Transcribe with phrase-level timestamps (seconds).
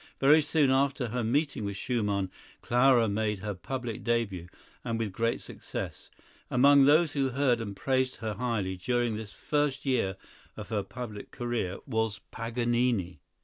[0.19, 2.31] Very soon after her meeting with Schumann,
[2.63, 4.49] Clara made her public début,
[4.83, 6.09] and with great success.
[6.49, 10.17] Among those who heard and praised her highly during this first year
[10.57, 13.19] of her public career was Paganini.